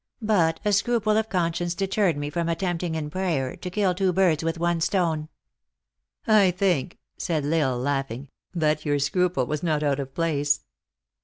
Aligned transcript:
But 0.23 0.59
a 0.65 0.73
scruple 0.73 1.15
of 1.15 1.29
conscience 1.29 1.75
deterred 1.75 2.17
me 2.17 2.31
from 2.31 2.49
attempting, 2.49 2.95
in 2.95 3.11
prayer, 3.11 3.55
to 3.57 3.69
kill 3.69 3.93
two 3.93 4.11
birds 4.11 4.43
with 4.43 4.57
one 4.57 4.81
stone."" 4.81 5.29
I 6.25 6.49
think," 6.49 6.97
said 7.19 7.45
L 7.45 7.53
Isle, 7.53 7.77
laughing," 7.79 8.29
that 8.65 8.83
your 8.83 8.97
scruple 8.97 9.45
was 9.45 9.61
not 9.61 9.83
out 9.83 9.99
of 9.99 10.15
place." 10.15 10.61